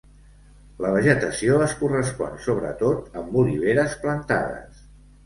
La 0.85 0.89
vegetació 0.93 1.59
es 1.65 1.75
correspon 1.81 2.39
sobretot 2.45 3.21
amb 3.21 3.37
oliveres 3.43 3.95
plantades. 4.07 4.81